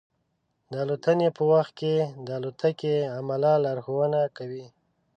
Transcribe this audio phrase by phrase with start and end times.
[0.71, 1.95] د الوتنې په وخت کې
[2.25, 4.65] د الوتکې عمله لارښوونه کوي.